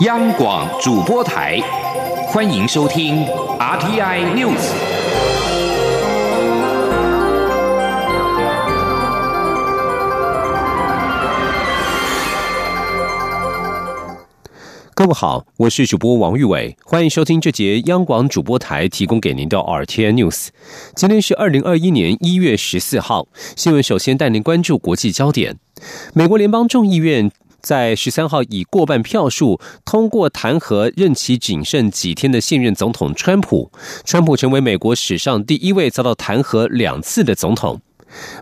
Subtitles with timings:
[0.00, 1.60] 央广主播台，
[2.28, 3.22] 欢迎收听
[3.58, 4.56] RTI News。
[14.94, 20.48] 各位好，我是主播王玉伟，欢迎收听这节央广主播台提供给您的 RTI News。
[20.94, 25.58] 今天是二零二一年一月十四号，新闻首先带您关注国际焦点。
[26.14, 27.30] 美国联邦众议院。
[27.62, 33.70] 在十三号以过半票数通过弹劾任期仅剩几天的现任总统川普，
[34.04, 37.80] 川普成为美国史上第一位遭到弹劾两次的总统。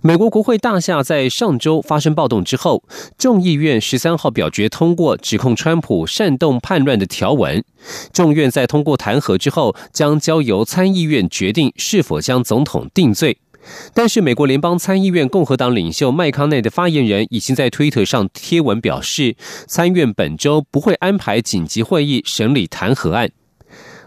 [0.03, 2.83] 美国国会大厦在上周发生暴动之后，
[3.19, 7.63] 众议院十三号表决通过指控川普煽动叛乱的条文。
[8.11, 13.39] 众院在通过弹劾之后，将交由参议院决定是否将总统定罪。
[13.95, 19.37] 但是，美国联邦参议院共和党领袖麦康奈的发言人已经在推特上贴文表示，
[19.67, 23.31] 参院本周不会安排紧急会议审理弹劾案。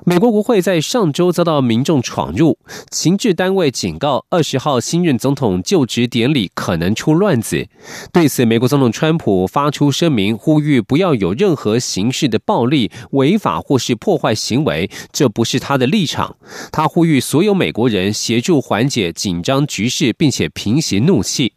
[0.03, 2.57] 美国国会在上周遭到民众闯入，
[2.89, 7.67] 情治单位警告，二十号新任总统就职典礼可能出乱子。
[8.11, 16.35] 对此，美国总统川普发出声明，呼吁不要有任何形式的暴力、违法或是破坏行为，这不是他的立场。
[16.71, 21.53] 他呼吁所有美国人协助缓解紧张局势，并且平息怒气。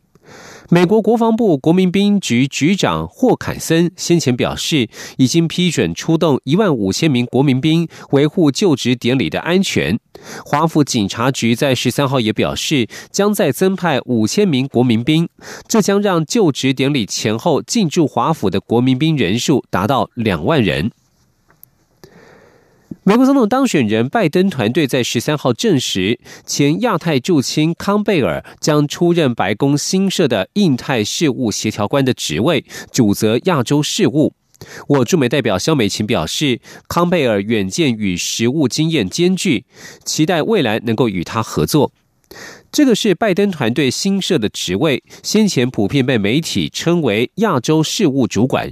[0.74, 9.96] 美国国防部国民兵局局长霍坎森先前表示，已经批准出动一万五千名国民兵维护就职典礼的安全。
[10.44, 15.28] 华府警察局在十三号也表示，将再增派五千名国民兵，
[15.68, 20.90] 这将让就职典礼前后进驻华府的国民兵人数达到两万人。
[23.02, 34.34] 美国总统当选人拜登团队在十三号证实，前亚太驻青康贝尔将出任白宫新设的印太事务协调官的职位，主责亚洲事务。
[34.88, 39.66] 我驻美代表肖美琴表示，康贝尔远见与实务经验兼具，
[40.04, 41.92] 期待未来能够与他合作。
[42.74, 48.68] 这个是拜登团队新设的职位，先前普遍被媒体称为亚洲事务主管。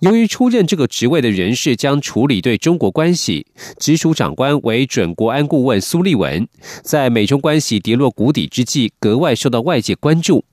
[0.00, 3.46] 由于出任这个职位的人士将处理对中国关系，
[3.78, 6.48] 直属长官为准国安顾问苏利文，
[6.82, 10.44] 在美中关系跌落谷底之际，格外受到外界关注。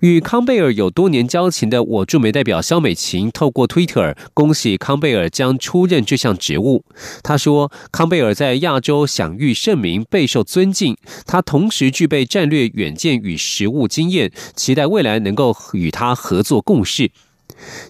[0.00, 6.84] 与康贝尔有多年交情的我驻美代表肖美琴透过 Twitter 恭喜康贝尔将出任这项职务。
[7.22, 10.96] 他说：“康贝尔在亚洲享誉盛名，备受尊敬。
[11.26, 17.10] 他同时具备战略远见与实务经验，期待未来能够与他合作共事。”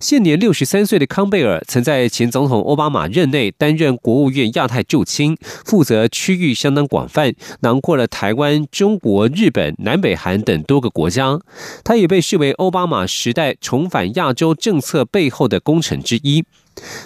[0.01, 11.41] 现年六十三岁的康贝尔，曾在前总统奥巴马任内担任国务院亚太驻青，负责区域相当广泛，囊括了台湾、中国、日本、南北韩等多个国家。
[11.83, 16.45] 他也被视为奥巴马时代重返亚洲政策背后的功臣之一。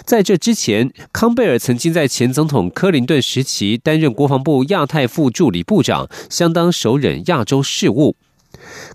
[0.03, 8.15] 在这之前，康贝尔曾经在前总统克林顿时期担任国防部亚太副助理部长，相当熟稔亚洲事务。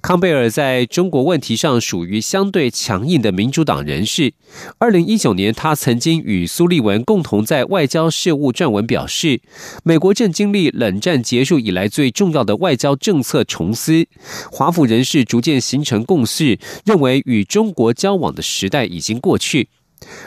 [0.02, 4.34] 康贝尔在中国问题上属于相对强硬的民主党人士。
[4.78, 9.40] 二零一九年，他曾经与苏利文共同在外交事务撰文表示，
[9.82, 14.06] 美国正经历冷战结束以来最重要的外交政策重思。
[14.52, 19.68] 华府人士逐渐形成共识，认为与中国交往的时代已经过去。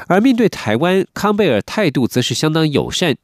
[0.07, 3.15] 而面对台湾，康贝尔态度则是相当友善。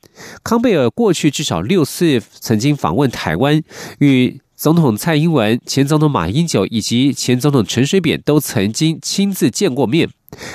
[0.44, 3.64] 康贝尔过去至少六次曾经访问台湾，
[4.00, 4.43] 与。
[4.64, 10.10] 总统蔡英文、前总统马英九以及前总统陈水扁都曾经亲自见过面。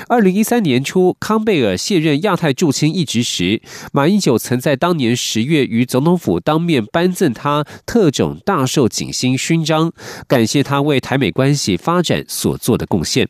[0.07, 3.61] 二零一三年初，康贝尔卸任亚太驻青一职时，
[3.93, 9.93] 马英九曾在当年十月于总统府当面颁赠他特种大寿锦星勋章，
[10.27, 13.29] 感谢他为台美关系发展所做的贡献。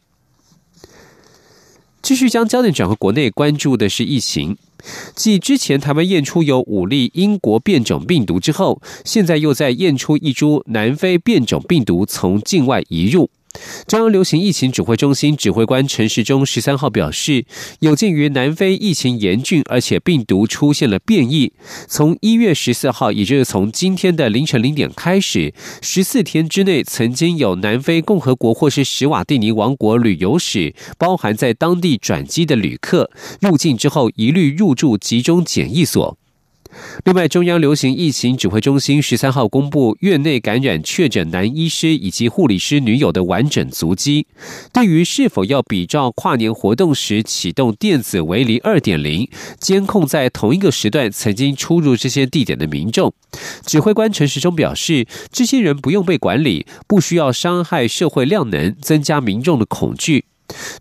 [2.02, 4.58] 继续将焦点转回国内，关注的是疫情。
[5.14, 13.30] 继之前台湾验出有五例英国变种病毒之后，现在又在验出一株南非变种病毒从境外移入。
[13.88, 17.46] 中央流行疫情指挥中心指挥官陈时中十三号表示，
[17.80, 21.52] 有鉴于南非疫情严峻，而且病毒出现了变异，
[21.88, 33.10] 从一月十四号，也就是从今天的凌晨零点开始，十四天之内曾经有南非共和国或是史瓦蒂尼王国旅游史，包含在当地转机的旅客
[33.42, 36.18] 入境之后，一律入住集中检疫所。
[37.04, 44.28] 另外，中央流行疫情指挥中心十三号公布院内感染确诊男医师以及护理师女友的完整足迹。
[44.72, 49.28] 对于是否要比照跨年活动时启动电子围篱二点零，
[49.60, 53.14] 监控在同一个时段曾经出入这些地点的民众，
[53.66, 60.26] 指挥官陈时中表示，这些人不用被管理，不需要伤害社会量能，增加民众的恐惧。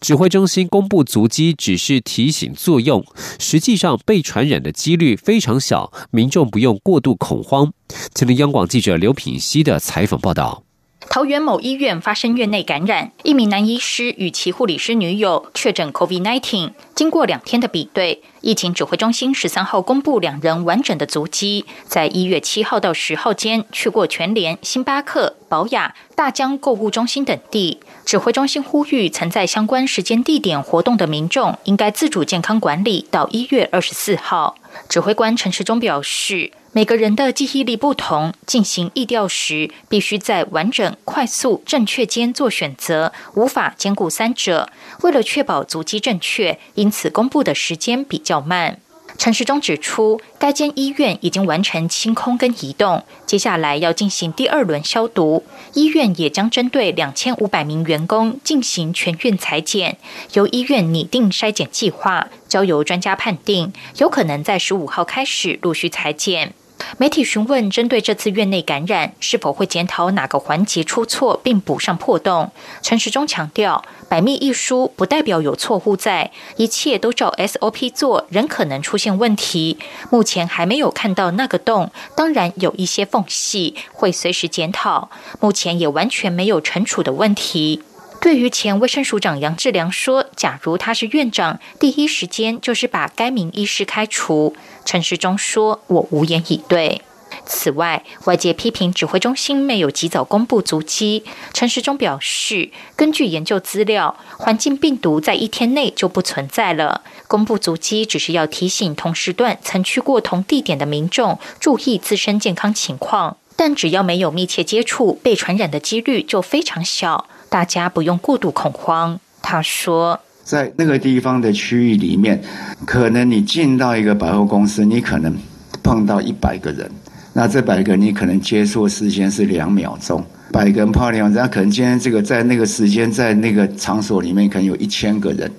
[0.00, 3.04] 指挥中心公布足迹只是提醒作用，
[3.38, 7.72] 实际上被传染的几率非常小，民众不用过度恐慌。
[8.14, 10.62] 听听央广记者刘品熙的采访报道。
[11.10, 16.72] 桃园某医院发生院内感染，一名男医师与其护理师女友确诊 COVID-19。
[16.94, 27.80] 经过两天的比对，疫情指挥中心十三号公布两人完整的足迹，在一月七号到十号间去过全联、星巴克、宝雅、大江购物中心等地。
[28.08, 34.56] 指挥中心呼吁曾在相关时间地点活动的民众，应该自主健康管理到一月二十四号。
[34.88, 36.52] 指挥官陈时中表示。
[36.72, 44.70] 每个人的记忆力不同，进行意调时必须在完整、快速、正确间做选择，无法兼顾三者。
[45.00, 48.80] 为了确保足迹正确，因此公布的时间比较慢。
[49.18, 55.42] 陈时中指出，该间医院已经完成清空跟移动，接下来要进行第二轮消毒。
[55.74, 59.98] 医院也将针对两千五百名员工进行全院裁剪，
[60.34, 66.54] 由医院拟定筛检计划，交由专家判定，有可能在十五号开始陆续裁剪。
[66.96, 72.50] 媒体询问，针对这次院内感染，是否会检讨哪个环节出错并补上破洞？
[72.82, 79.78] 陈时中强调，百密一疏不代表有错误在，一切都照 SOP 做，仍可能出现问题。
[80.10, 85.10] 目前还没有看到那个洞，当然有一些缝隙，会随时检讨。
[85.40, 87.82] 目前也完全没有惩处的问题。
[88.20, 97.00] 对于前卫生署长杨志良说：“假如他是院长，第一时间就是把该名医师开除。”陈时中说：“我无言以对。”
[97.46, 101.24] 此外，外界批评指挥中心没有及早公布足迹。
[101.54, 107.02] 陈时中表示：“根据研究资料，环境病毒在一天内就不存在了。
[107.28, 122.42] 公布足迹只是要提醒同时段曾去过同地点的民众注意自身健康情况，但只要没有密切接触，被传染的几率就非常小。”大家不用过度恐慌，他说，在那个地方的区域里面，
[122.84, 125.34] 可能你进到一个百货公司，你可能
[125.82, 126.90] 碰到一百个人，
[127.32, 130.22] 那这百个你可能接触时间是两秒钟，
[130.52, 135.50] 百个人泡两，那可能今天这个在那个时间在那个场所里面可能有一千个人，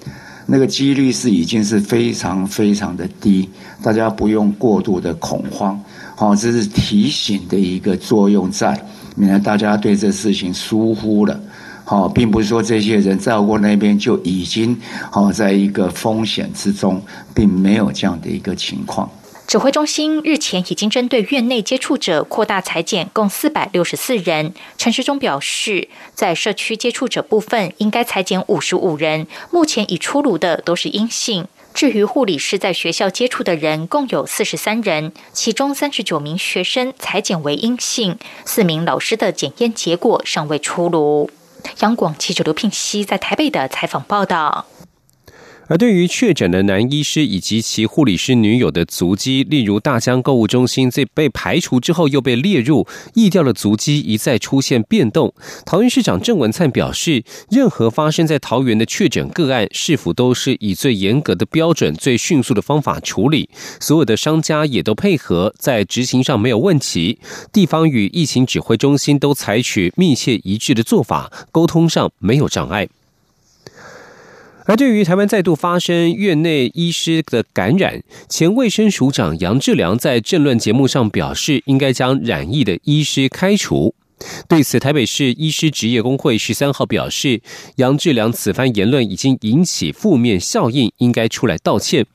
[0.46, 3.50] 那个几率是已经是非常非常的低，
[3.82, 5.80] 大家不用过度的恐慌，
[6.16, 8.80] 好，这是提醒的一个作用在，
[9.16, 11.40] 免得大家对这事情疏忽了。
[11.90, 14.80] 好，并不是说这些人在我那边就已经
[15.12, 17.04] 好在一个风险之中，
[17.34, 19.10] 并没有这样的一个情况。
[19.48, 24.54] 指挥中心日前已经针对院内接触者扩大裁减，共四百六十四人。
[24.78, 31.48] 陈时中表示，在社区接触者部分应该裁减五十五人，目前已出炉的都是阴性。
[31.74, 41.32] 至于护理师在学校接触的人，共有四十三人，其中三十九名学生裁减为阴性，四名老师的检验结果尚未出炉。
[41.80, 44.66] 央广记者刘聘熙在台北的采访报道。
[45.70, 55.32] 而对于确诊的男医师以及其护理师女友的足迹，例如大江购物中心在被排除之后又被列入，易调的足迹一再出现变动。
[55.68, 63.48] 桃园市长郑文灿表示，任何发生在桃园的确诊个案，是否都是以最严格的标准、最迅速的方法处理？
[63.80, 67.20] 所有的商家也都配合，在执行上没有问题。
[67.54, 72.90] 地方与疫情指挥中心都采取密切一致的做法，沟通上没有障碍。
[74.70, 83.96] 而对于台湾再度发生院内医师的感染，前卫生署长杨志良在政论节目上表示，应该将染疫的医师开除。
[84.48, 87.42] 对此，台北市医师职业工会十三号表示，
[87.78, 92.06] 杨志良此番言论已经引起负面效应，应该出来道歉。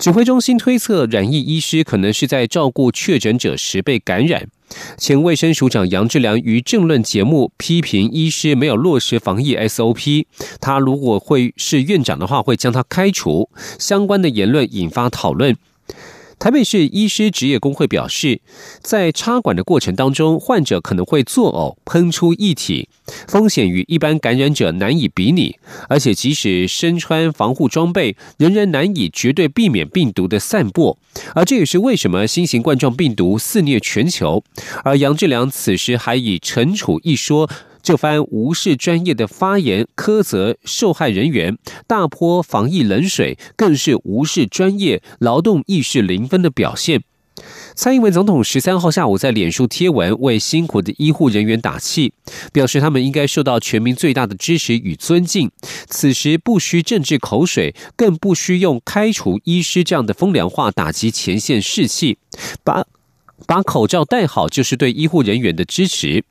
[0.00, 4.48] 指挥中心推测，染疫医师可能是在照顾确诊者时被感染。
[4.96, 10.26] 前卫生署长杨志良于政论节目批评医师没有落实防疫 SOP，
[10.60, 13.48] 他如果会是院长的话，会将他开除。
[13.78, 15.56] 相关的言论引发讨论。
[16.38, 18.40] 台北市医师职业工会表示，
[18.80, 22.88] 在插管的过程当中，患者可能会作呕、喷出液体，
[23.26, 25.58] 风险与一般感染者难以比拟。
[25.88, 30.96] 而且，即使身穿防护装备，仍然难以绝对避免病毒的散播。
[31.34, 34.44] 而这也是为什么新型冠状病毒肆虐全球。
[34.84, 37.50] 而杨志良此时还以惩处一说。
[37.88, 47.02] 这番无视专业的发言，苛责受害人员，大泼防疫冷水，更是无视专业、劳动意识零分的表现。
[47.74, 52.12] 蔡英文总统十三号下午在脸书贴文为辛苦的医护人员打气，
[52.52, 55.50] 表示他们应该受到全民最大的支持与尊敬。
[55.88, 62.18] 此时不需政治口水，更不需用开除医师这样的风凉话打击前线士气。
[62.62, 62.84] 把
[63.46, 66.24] 把口罩戴好，就是对医护人员的支持。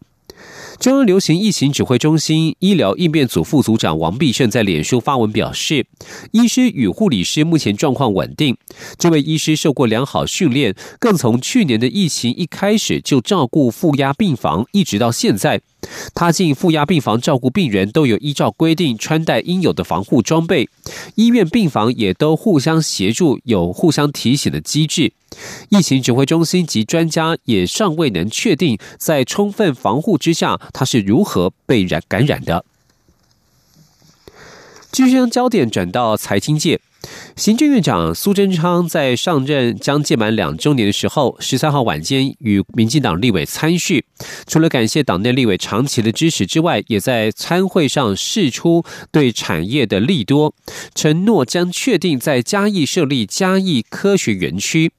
[0.79, 5.87] 中央流行疫情指挥中心医疗应变组副组长王必胜在脸书发文表示，
[6.31, 8.55] 医师与护理师目前状况稳定。
[8.97, 15.61] 这位医师受过良好训练，更从去年的疫情一开始就照顾负压病房，一直到现在。
[16.13, 20.69] 他进负压病房照顾病人，都有依照规定穿戴应有的防护装备。
[21.15, 25.13] 医院病房也都互相协助，有互相提醒的机制。
[25.69, 32.63] 疫情指挥中心及专家也尚未能确定，在充分防护之下，他是如何被染感染的。
[34.97, 36.79] 继续将焦点转到财经界。
[37.35, 44.05] 行政院长苏贞昌在上任将届满两周年的时候，十三号晚间与民进党立委参叙，
[44.47, 50.55] 除了感谢党内立委长期的支持之外，也在参会上释出对产业的利多，
[50.95, 54.91] 承诺将确定在嘉义设立嘉义科学园区。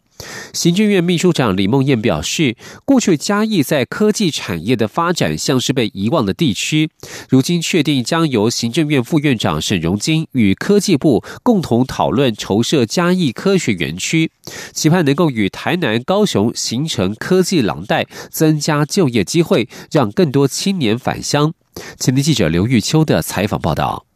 [0.52, 6.90] 行政院秘书长李梦燕表示，过去嘉义在科技产业的发展像是被遗忘的地区，
[7.28, 14.30] 如今确定将由行政院副院长沈荣金与科技部共同讨论筹设嘉义科学园区，
[14.72, 21.54] 期盼能够与台南、高雄形成科技廊带，增加就业机会，让更多青年返乡。
[21.98, 24.07] 前天记者刘玉秋的采访报道。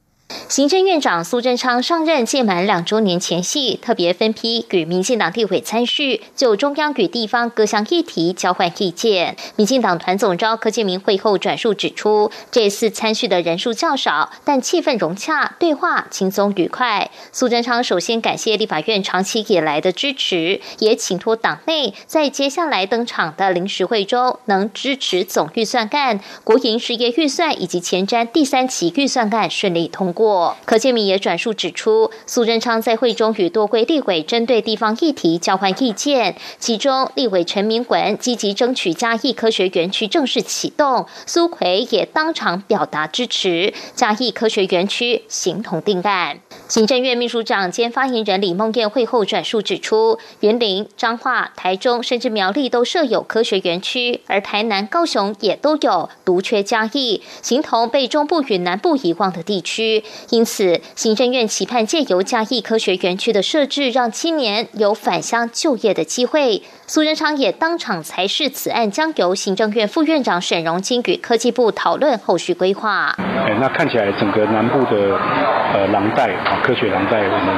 [0.49, 9.37] 行政院长苏贞昌上任届满两周年前夕，特别分批与民进党地委参叙，就中央与地方各项议题交换意见。
[9.57, 17.11] 民进党团总召柯建明会后转述指出，这次参叙的人数较少，但气氛融洽，对话轻松愉快。
[17.33, 30.22] 苏贞昌首先感谢立法院长期以来的支持，也请托党内在接下来登场的临时会中，能支持总预算案、国营事业预算以及前瞻第三期预算案顺利通过。
[30.23, 46.39] 过，柯建明也转述指出，苏贞昌在会中与多位立委针对地方议题交换意见，其中立委陈明文积极争取嘉义科学园区正式启动，苏奎也当场表达支持，嘉义科学园区形同定案。
[46.69, 60.05] 行政院秘书长兼发言人李梦燕会后转述指出，云林、彰化、台中甚至苗栗都设有科学园区，而台南、高雄也都有，独缺嘉义，形同被中部与南部遗忘的地区。
[60.31, 66.63] 因此，行政院期盼借由嘉义科学园区的设置，让青年有返乡就业的机会。
[66.93, 73.17] 苏贞昌也当场裁示，此案将由行政院副院长沈荣金与科技部讨论后续规划。
[73.19, 75.19] 哎，那看起来整个南部的
[75.73, 77.49] 呃廊带啊，科学廊带，我们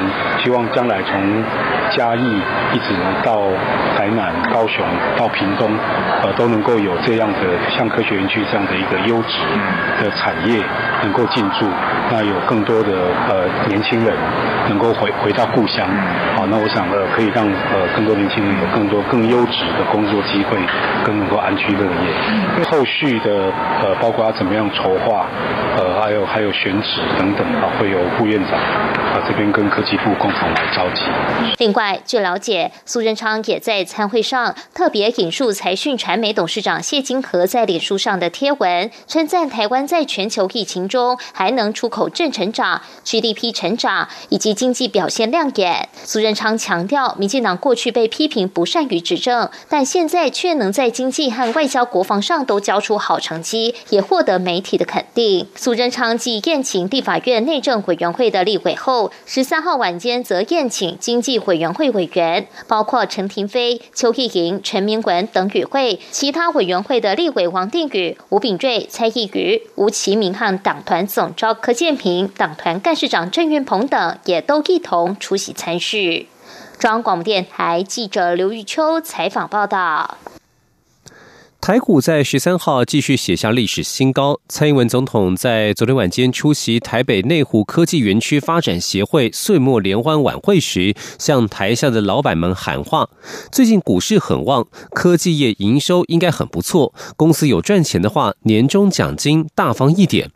[0.44, 1.44] 希望将来从
[1.96, 2.22] 嘉义
[2.74, 3.50] 一直到
[3.98, 4.86] 台南、高雄
[5.18, 5.68] 到屏东，
[6.22, 7.38] 呃，都能够有这样的
[7.76, 9.34] 像科学园区这样的一个优质
[10.00, 10.62] 的产业
[11.02, 11.66] 能够进驻，
[12.08, 12.32] 那有。
[12.46, 12.92] 更多的
[13.26, 14.14] 呃年轻人
[14.68, 15.88] 能够回回到故乡，
[16.36, 20.59] 好，那我想呃可以让呃更多年轻人有更多更优质的工作机会，
[21.04, 22.64] 更能够安居乐业。
[22.71, 23.50] 后续的
[23.83, 25.26] 呃包括怎么样筹划，
[25.76, 31.02] 呃还有还有选址等等啊，会有副院长啊这边跟科技部共同来召集。
[31.59, 42.35] 另外，据了解，苏贞昌也在参会上特别引述财讯传媒董事长谢金河在脸书上的贴文，称赞台湾在全球疫情中还能出口正。
[42.35, 45.88] 成长、GDP 成长以及经济表现亮眼。
[45.95, 55.47] 苏贞昌强调，民进党过去被批评不善于执政，但现在却能在经济和外交、国防上都交出好成绩，也获得媒体的肯定。
[55.54, 72.28] 苏贞昌继宴请立法院内政委员会的立委后，十三号晚间则宴请经济委员会委员，包括陈廷飞、邱意莹、陈明文等与会，其他委员会的立委王定宇、吴炳瑞、蔡意瑜、吴其明和党团总召柯建平。
[72.37, 76.28] 党团干事长郑运鹏等也都一同出席参叙。
[76.78, 80.19] 中央广播电台记者刘玉秋采访报道。
[81.61, 84.38] 台股在十三号继续写下历史新高。
[84.49, 93.09] 蔡英文总统在昨天晚间出席台北内湖科技园区发展协会岁末联欢晚会时，向台下的老板们喊话：
[93.50, 100.31] 最近股市很旺，科技业营收应该很不错，公司有赚钱的话，年终奖金大方一点。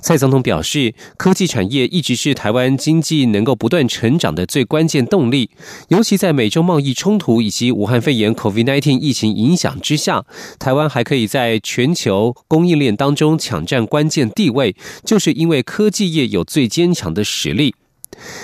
[0.00, 5.50] 蔡总统表示，科技产业一直是台湾经济能够不断成长的最关键动力。
[5.88, 10.24] 尤其在美洲贸易冲突以及武汉肺炎 （COVID-19） 疫情影响之下，
[10.58, 17.74] 台湾还可以在全球供应链当中抢占关键地位，就是因为科技业有最坚强的实力。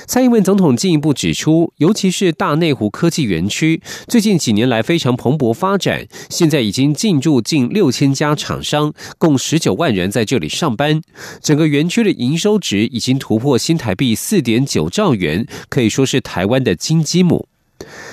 [0.07, 11.03] 蔡英文总统进一步指出，尤其是大内湖科技园区，最近几年来非常蓬勃发展，现在已经进驻近六千家厂商，共十九万人在这里上班。
[11.41, 17.49] 整个园区的营收值已经突破新台币四点九兆元，可以说是台湾的金鸡母。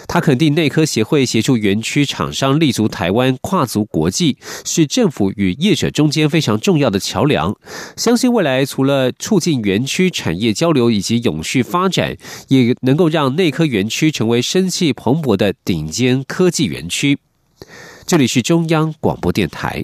[0.07, 7.55] 他肯定内科协会协助园区厂商立足台湾、跨足国际，是政府与业者中间非常重要的桥梁。
[7.97, 12.15] 相信未来除了促进园区产业交流以及永续发展，
[12.47, 17.19] 也能够让内科园区成为生气蓬勃的顶尖科技园区。
[18.05, 19.83] 这里是中央广播电台。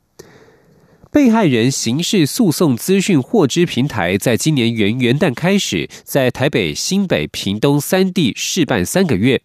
[1.11, 9.41] 被害人刑事诉讼资讯获知平台在今年元元旦开始，在台北、新北、屏东三地试办三个月。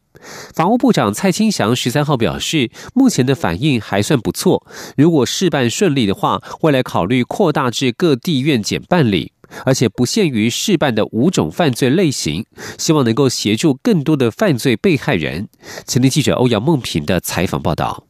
[0.54, 4.64] 法务部长蔡清祥十三号表示，目前的反应还算不错。
[4.96, 9.32] 如果试办顺利的话，未来考虑扩大至各地院检办理，
[9.64, 12.46] 而且不限于试办的五种犯罪类型，
[12.78, 15.49] 希望能够协助更多的犯罪被害人。
[15.85, 18.05] 前天记者欧阳梦平的采访报道。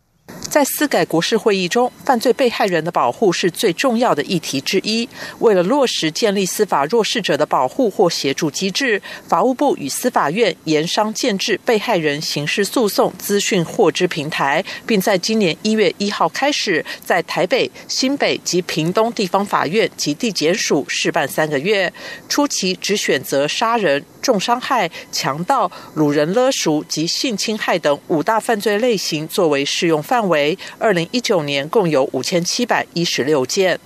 [0.49, 5.09] 在司改国事会议中，犯罪被害人的保护是最重要的议题之一。
[5.41, 21.93] 为了落实建立司法弱势者的保护或协助机制，法务部与司法院研商建制被害人刑事诉讼资讯获知平台，并在今年一月一号开始，在台北、新北及屏东地方法院及地检署试办三个月。
[22.29, 24.05] 初期只选择杀人。
[24.23, 30.36] 重伤害、强盗、掳人勒赎及性侵害等五大犯罪类型作为适用范围。
[30.37, 33.81] 为二零一九年共有五千七百一十六件。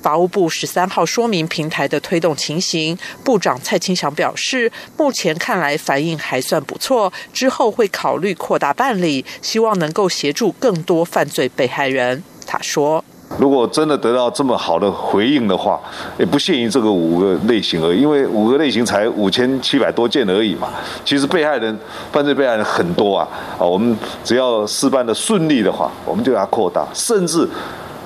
[0.00, 12.22] 法务部十三号说明平台的推动情形，部长蔡清祥表示，目前看来反应还算不错，之后会考虑扩大办理，希望能够协助更多犯罪被害人。
[12.46, 13.04] 他说。
[13.38, 15.78] 如果真的得到这么好的回应的话，
[16.16, 20.68] 也不限于这个五个类型而已，因为五个类型才五千七百多件而已嘛。
[21.04, 21.76] 其实被害人、
[22.12, 23.28] 犯罪被害人很多啊，
[23.58, 27.46] 啊，我们只要事办的顺利的话，我们就要扩大，甚至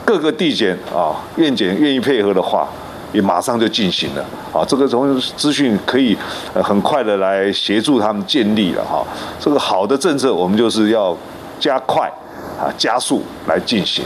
[0.05, 2.67] 各个地检啊、院检愿意配合的话，
[3.13, 4.65] 也马上就进行了啊。
[4.67, 6.17] 这个从资讯可以
[6.55, 9.05] 很快的来协助他们建立了哈。
[9.39, 11.17] 这个好的政策，我们就是要
[11.61, 12.11] 加快
[12.59, 14.03] 啊、加速来进行。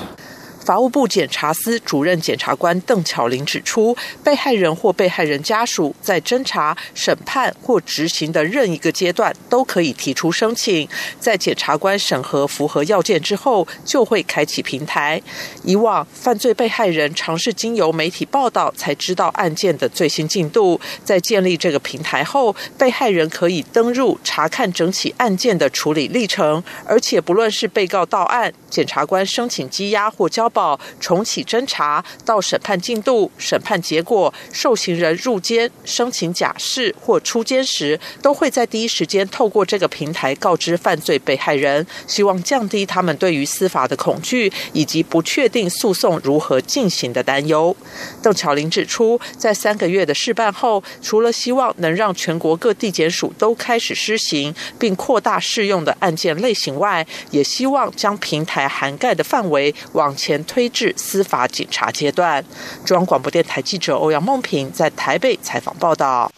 [0.65, 10.89] 法务部检察司主任检察官邓巧玲指出，被害人或被害人家属在侦查、审判或执行的任一个阶段，都可以提出申请。
[11.21, 15.21] 在检察官审核符合要件之后，就会开启平台。
[15.65, 20.81] 以往犯罪被害人尝试经由媒体报道才知道案件的最新进度。
[21.05, 30.51] 在建立这个平台后，被害人可以登入查看整起案件的处理历程，而且不论是被告到案、检察官申请羁押或交。
[30.55, 47.77] 报重启侦查到审判进度、审判结果、受刑人入监、申请假释或出监时，都会在第一时间透过这个平台告知犯罪被害人，希望降低他们对于司法的恐惧以及不确定诉讼如何进行的担忧。
[48.23, 60.44] 邓巧玲指出，在三个月的试办后，除了希望能让全国各地检署都开始施行并扩大适用的案件类型外，也希望将平台涵盖的范围往前。
[60.45, 62.45] 推至司法警察阶段。
[62.85, 66.31] 中央广播电台记者欧阳梦平在台北采访报道。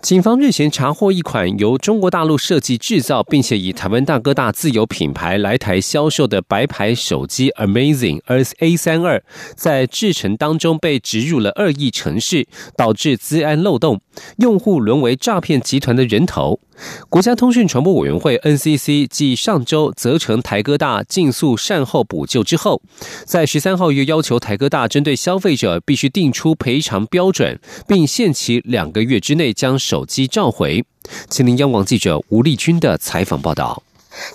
[0.00, 8.20] 警方日前查获一款由中国大陆设计制造，并且以台湾大哥大自有品牌来台销售的白牌手机 Amazing
[8.58, 9.22] A 三二，
[9.54, 14.00] 在制成当中被植入了恶意程式，导致资安漏洞，
[14.38, 16.58] 用户沦为诈骗集团的人头。
[17.08, 22.82] 国家通讯传播委员会 NCC 继上周责成台哥大尽速善后补救之后，
[23.24, 30.84] 在十三号又要求台哥大针对消费者必须定出赔偿标准，并限期两个月之内将手机召回。
[31.28, 33.82] 吉林央广记者吴丽君的采访报道。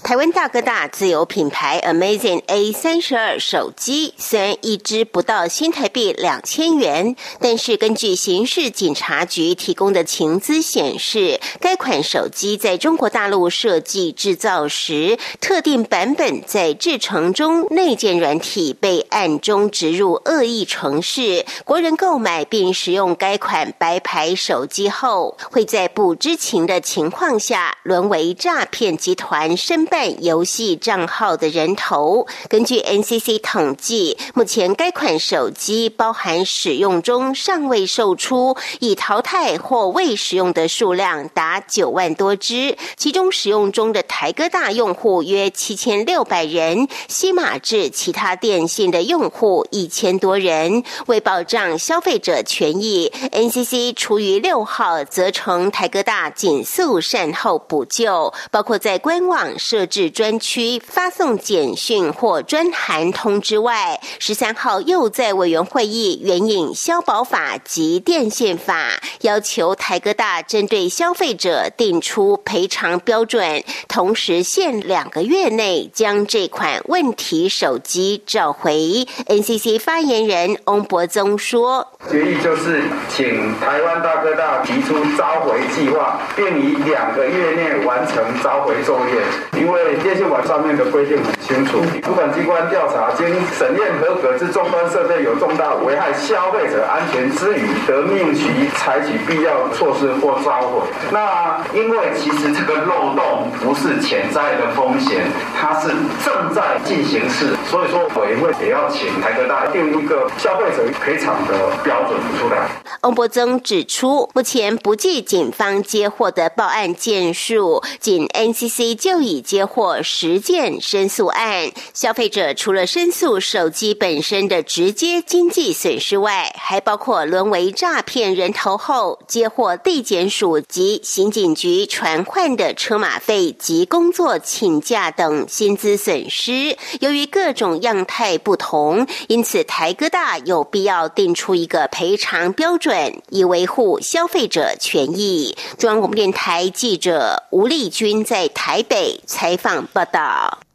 [0.01, 29.55] 台湾大哥大自有品牌 Amazing A 三十二手机，虽然一支不到新台币两千元，但是根据刑事警察局提供的情资显示，该款手机在中国大陆设计制造时，特定版本在制成中内建软体被暗中植入恶意程式，国人购买并使用该款白牌手机后，会在不知情的情况下沦为诈骗集团。
[29.67, 32.25] 申办游戏账号的人头。
[32.47, 50.81] 根据 NCC 统计，目前该款手机包含使用中尚未售出、已淘汰或未使用的数量达九万多只，其中使用中的台哥大用户约七千六百人，西马至其他电信的用户一千多人。
[51.07, 79.05] 为保障消费者权益，NCC 除于六号责成台哥大紧速善后补救，包括在官网设置专区、发送简讯或专函通知外，十三号又在委员会议援引消保法及电线法，要求台哥大针对消费者定出赔偿标准，同时限两个月内将这款问题手机召回。
[79.27, 89.46] NCC 发言人翁博宗说：“决议就是请台湾大哥大提出召回计划，并以两个月内完成召回作业。
[89.53, 93.25] 因为电信网上面的规定很清楚，主管机关调查经
[93.57, 100.85] 审验合格之终端设备有重大危害消费者安全之余，得命其采取必要措施或召回。
[101.11, 105.25] 那因为其实这个漏洞不是潜在的风险，
[105.59, 105.89] 它是
[106.23, 112.69] 正在进行式，所以说委员会也要请台科大定一个消费者赔偿的标准出来。
[113.01, 121.71] 翁博增指出，目前不计警方接获的报案件数，仅 NCC 就已接获十件申诉案。
[121.93, 136.77] 消费者除了申诉手机本身的直接经济损失外，还包括沦为诈骗人头后接获地检署及刑警局传唤的车马费及工作请假等薪资损失。
[136.99, 142.97] 由于各种样态不同，因此台哥大有必要定出一个赔偿标准。
[143.29, 145.55] 以维护消费者权益。
[145.77, 150.66] 中央广播电台记者吴丽君在台北采访报道。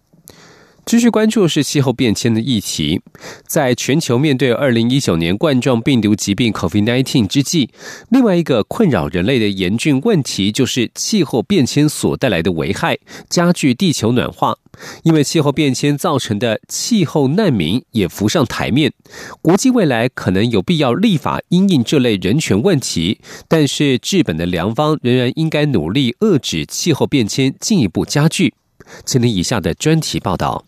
[0.92, 3.00] 继续关注是气候变迁的议题，
[3.46, 7.70] 在全球面对二零一九年冠状病毒疾病 （COVID-19） 之际，
[8.10, 12.98] 另外一个困扰人类的严峻问题就是气候变迁所带来的危害，
[13.30, 14.58] 加剧地球暖化。
[15.02, 18.92] 因为气候变迁造成的气候难民也浮上台面，
[19.40, 28.52] 国际未来可能有必要立法因应这类人权问题，但是治本的良方仍然应该努力遏制气候变迁进一步加剧。
[29.06, 30.66] 请听以下的专题报道。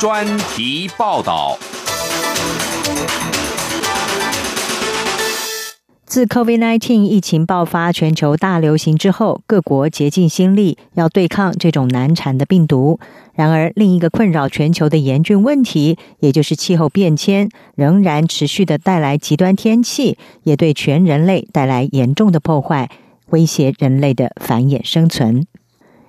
[0.00, 1.56] 专题报道。
[6.04, 12.98] 自 COVID-19 疫情爆发、全球大流行之后，各国竭尽心力要对抗这种难缠的病毒。
[13.34, 22.90] 然而，另一个困扰全球的严峻问题，也就是气候变迁，仍然持续的带来极端天气，也对全人类带来严重的破坏，
[23.30, 25.46] 威胁人类的繁衍生存。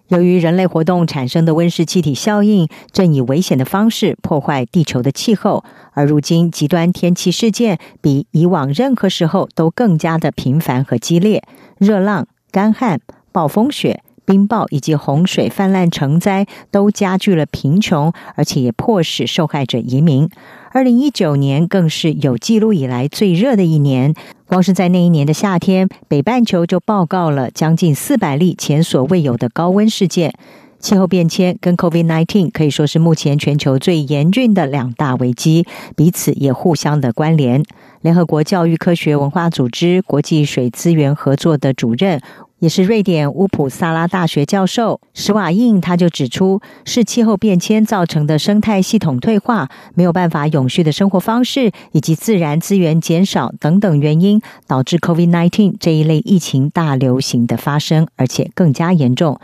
[0.07, 5.63] 由于人类活动产生的温室气体效应，正以危险的方式破坏地球的气候，
[5.93, 11.43] 而如今极端天气事件比以往任何时候都更加的频繁和激烈，
[11.79, 14.03] 热浪、干旱、暴风雪。
[14.25, 20.29] 冰雹以及洪水泛滥成灾，都加剧了贫穷，而且也迫使受害者移民。
[20.71, 24.13] 二零一九年更是有记录以来最热的一年，
[24.45, 30.33] 光是在那一年的夏天，北半球就报告了将近四百例前所未有的高温事件。
[30.77, 37.63] 气候变迁跟 COVID-19 可以说是目前全球最严峻的两大危机，彼此也互相的关联。
[38.01, 42.21] 联合国教育科学文化组织国际水资源合作的主任。
[42.59, 59.39] 也是瑞典乌普萨拉大学教授史瓦印，他就指出，是气候变迁造成的生态系统退化、没有办法永续的生活方式，以及自然资源减少等等原因，导致 COVID-19 这一类疫情大流行的发生，而且更加严重。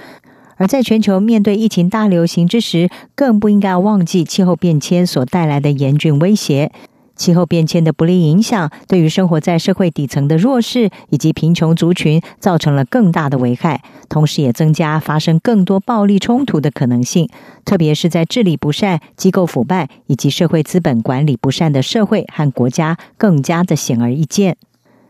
[0.58, 6.72] 而在全球面对疫情大流行之时，更不应该忘记气候变迁所带来的严峻威胁。
[7.16, 17.30] 气候变迁的不利影响，对于生活在社会底层的弱势以及贫穷族群造成了更大的危害，同时也增加发生更多暴力冲突的可能性。
[17.64, 24.58] 特别是在治理不善、机构腐败以及社会资本管理不善的社会和国家，更加的显而易见。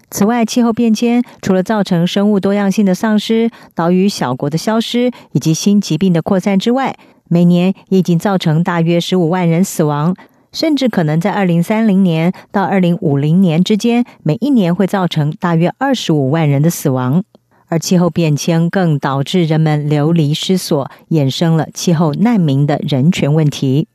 [0.10, 6.98] 此外，气候变迁除了造成生物多样性的丧失、岛屿小国的消失以及新疾病的扩散之外，
[7.30, 10.14] 每年也已经造成大约十五万人死亡。
[10.52, 17.24] 甚至可能在二零三零年到二零五零年之间，每一年会造成大约二十五万人的死亡。
[17.68, 23.88] 而气候变迁更导致人们流离失所，衍生了气候难民的人权问题。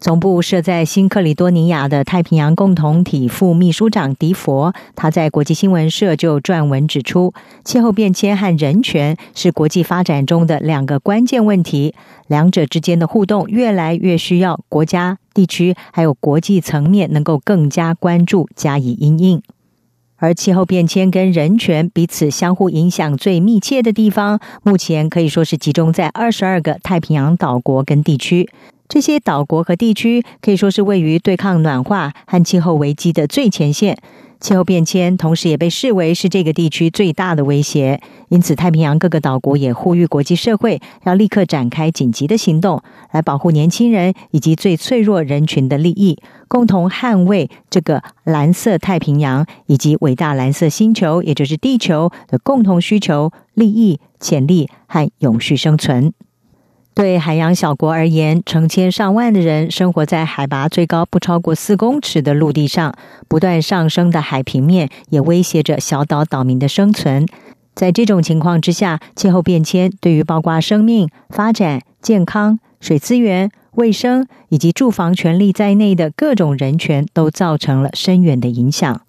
[0.00, 11.94] 总部设在新克里多尼亚的太平洋共同体副秘书长迪佛，他在国际新闻社就撰文指出，气候变迁和人权是国际发展中的两个关键问题，
[12.26, 19.42] 两者之间的互动越来越需要国家、地区还有国际层面能够更加关注，加以因应。
[20.16, 28.48] 而气候变迁跟人权彼此相互影响最密切的地方，目前可以说是集中在二十二个太平洋岛国跟地区。
[28.88, 33.98] 这些岛国和地区可以说是位于对抗暖化和气候危机的最前线。
[34.40, 56.12] 气候变迁同时也被视为是这个地区最大的威胁，因此太平洋各个岛国也呼吁国际社会要立刻展开紧急的行动，来保护年轻人以及最脆弱人群的利益，共同捍卫这个蓝色太平洋以及伟大蓝色星球，也就是地球的共同需求、利益、潜力和永续生存。
[56.94, 62.94] 对海洋小国而言，成千上万的人生活在海拔最高不超过四公尺的陆地上，
[63.26, 67.26] 不断上升的海平面也威胁着小岛岛民的生存。
[67.74, 79.00] 在这种情况之下，气候变迁对于包括生命、发展、健康、水资源、卫生以及住房权利在内的各种人权，都造成了深远的影响。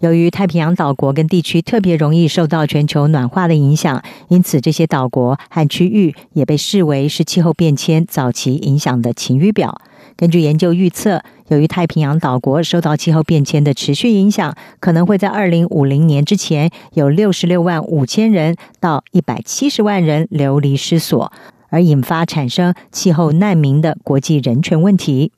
[0.00, 9.80] 由于太平洋岛国跟地区特别容易受到全球暖化的影响，因此这些岛国和区域也被视为是气候变迁早期影响的晴雨表。
[10.14, 21.32] 根据研究预测，由于太平洋岛国受到气候变迁的持续影响，可能会在二零五零年之前有六十六万五千人到一百七十万人流离失所，
[21.70, 25.32] 而引发产生气候难民的国际人权问题。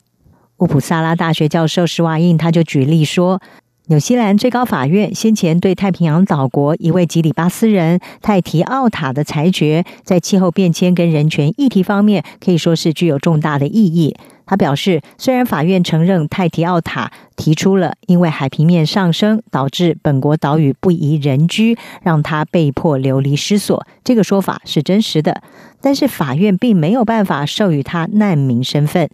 [0.57, 3.41] 乌普萨拉大学教授施瓦印他就举例说。
[3.89, 14.15] 纽西兰最高法院先前对太平洋岛国一位吉里巴斯人泰提奥塔的裁决，在气候变迁跟人权议题方面可以说是具有重大的意义。
[14.45, 25.41] 他表示，虽然法院承认泰提奥塔提出了因为海平面上升导致本国岛屿不宜人居，让他被迫流离失所这个说法是真实的，
[25.81, 29.09] 但是法院并没有办法授予他难民身份。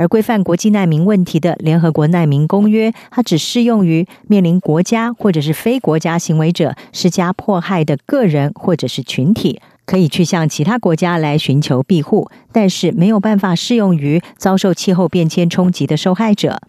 [0.00, 16.62] 而规范国际难民问题的联合国难民公约，它只适用于面临国家或者是非国家行为者施加迫害的个人或者是群体，可以去向其他国家来寻求庇护，但是没有办法适用于遭受气候变迁冲击的受害者。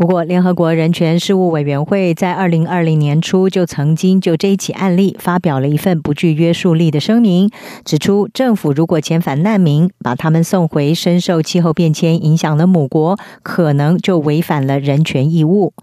[0.00, 7.50] 不过，联合国人权事务委员会在二零二零年初就曾经就这一起案例发表了一份不具约束力的声明，
[7.84, 15.74] 指出政府如果遣返难民，把他们送回深受气候变迁影响的母国，可能就违反了人权义务。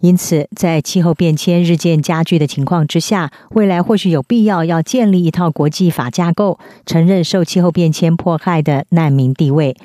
[0.00, 9.76] 因此，在气候变迁日渐加剧的情况之下，未来或许有必要要建立一套国际法架构，承认受气候变迁迫害的难民地位。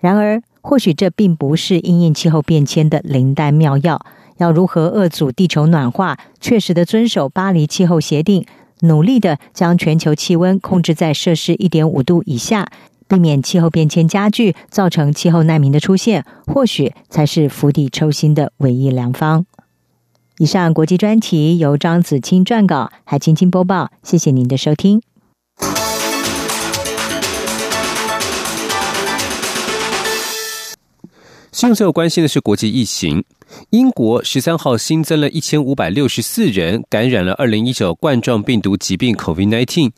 [0.00, 4.04] 然而，或许这并不是因应气候变迁的灵丹妙药。
[4.36, 8.44] 要如何遏阻地球暖化，确实的遵守巴黎气候协定，
[8.80, 12.70] 努力的将全球气温控制在摄氏一点五度以下，
[13.08, 19.46] 避免气候变迁加剧，造成气候难民的出现，或许才是釜底抽薪的唯一良方。
[20.36, 23.90] 以上国际专题由张子清撰稿，海青青播报。
[24.02, 25.07] 谢谢您的收听。
[31.58, 33.24] 新闻最后关心的是国际疫情。
[33.70, 39.90] 英国十三号新增了一千五百六十四人感染了二零一九冠状病毒疾病 （COVID-19）。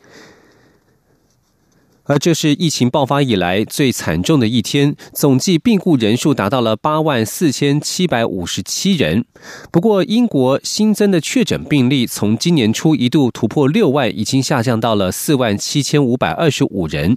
[2.04, 9.24] 而这是疫情爆发以来最惨重的一天，总计病故人数达到了八万四千七百五十七人。
[9.70, 17.16] 不过，英国新增的确诊病例从今年初一度突破六万，已经下降到了四万七千五百二十五人。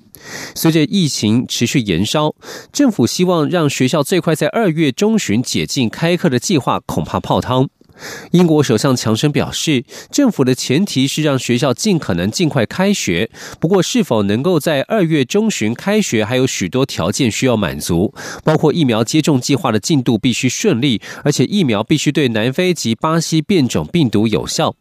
[0.53, 2.35] 随着疫情持续延烧，
[2.71, 7.69] 政府希望让学校最快在二月中旬解禁开课的计划恐怕泡汤。
[8.32, 13.29] 英国首相强生表示，政府的前提是让学校尽可能尽快开学。
[13.60, 24.75] 不过，是否能够在二月中旬开学，还有许多条件需要满足，包括疫苗接种计划的进度必须顺利，而且疫苗必须对南非及巴西变种病毒有效。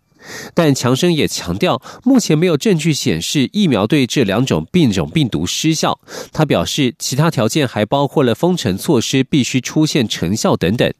[0.55, 5.99] 但强生也强调，目前没有证据显示疫苗对这两种变种病毒失效。
[6.33, 10.93] 他表示，其他条件还包括了封城措施必须出现成效等等。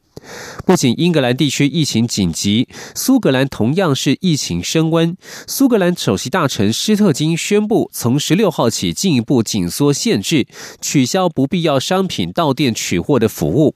[0.65, 5.15] 不仅英格兰地区疫情紧急，苏格兰同样是疫情升温。
[5.47, 10.47] 苏格兰首席大臣施特金宣布，从十六号起进一步紧缩限制，
[10.81, 13.75] 取消不必要商品到店取货的服务。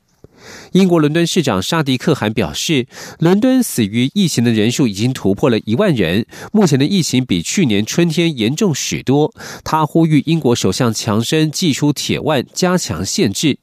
[0.71, 2.87] 英国伦敦市长沙迪克汗表示，
[3.19, 9.33] 伦敦死于疫情的人数已经突破了一万人，目前的疫情比去年春天严重许多。
[9.63, 13.57] 他呼吁英国首相强生祭出铁腕，加强限制。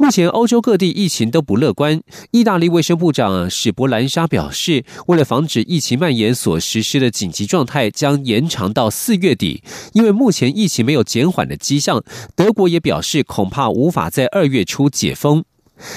[0.00, 2.00] 目前欧洲各地疫情都不乐观。
[2.30, 9.60] 意大利卫生部长史博兰莎表示，为了防止疫情蔓延，所实施的紧急状态将延长到四月底。
[9.92, 12.04] 因为目前疫情没有减缓的迹象，
[12.36, 15.44] 德国也表示恐怕无法在二月初解封。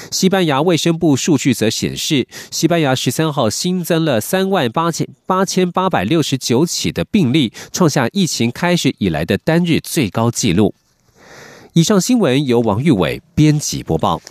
[0.09, 10.73] 西班牙卫生部数据则显示，西班牙十三号新增了三万八千八千八百六十九起的病例，创下疫情开始以来的单日最高纪录。
[11.73, 14.21] 以上新闻由王玉伟编辑播报。